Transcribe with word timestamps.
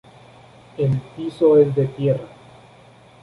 El 0.79 0.97
piso 1.15 1.59
es 1.59 1.75
de 1.75 1.85
tierra. 1.85 2.27